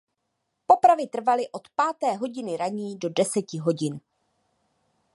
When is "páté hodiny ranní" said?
1.79-2.97